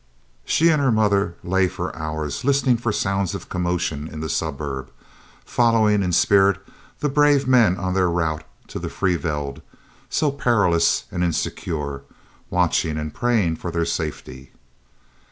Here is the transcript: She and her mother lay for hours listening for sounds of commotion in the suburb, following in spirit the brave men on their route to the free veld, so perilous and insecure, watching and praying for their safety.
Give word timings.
She 0.45 0.69
and 0.69 0.81
her 0.81 0.91
mother 0.91 1.35
lay 1.43 1.67
for 1.67 1.95
hours 1.95 2.43
listening 2.43 2.77
for 2.77 2.91
sounds 2.91 3.35
of 3.35 3.49
commotion 3.49 4.07
in 4.07 4.19
the 4.19 4.29
suburb, 4.29 4.89
following 5.45 6.01
in 6.01 6.11
spirit 6.11 6.57
the 7.01 7.07
brave 7.07 7.47
men 7.47 7.77
on 7.77 7.93
their 7.93 8.09
route 8.09 8.43
to 8.69 8.79
the 8.79 8.89
free 8.89 9.15
veld, 9.15 9.61
so 10.09 10.31
perilous 10.31 11.03
and 11.11 11.23
insecure, 11.23 12.01
watching 12.49 12.97
and 12.97 13.13
praying 13.13 13.57
for 13.57 13.69
their 13.69 13.85
safety. 13.85 14.53